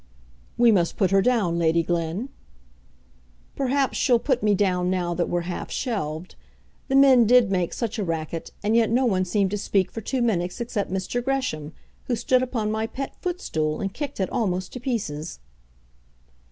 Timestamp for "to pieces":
14.73-15.37